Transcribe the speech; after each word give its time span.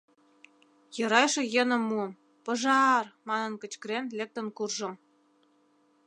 Йӧра 0.97 1.21
эше 1.27 1.43
йӧным 1.53 1.81
муым, 1.89 2.11
пожа-ар 2.43 3.05
манын 3.27 3.53
кычкырен 3.61 4.05
лектын 4.17 4.47
куржым. 4.57 4.93